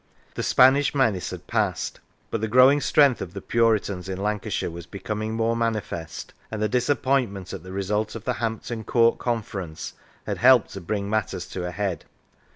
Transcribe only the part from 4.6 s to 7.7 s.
was becoming more manifest, and the disappointment at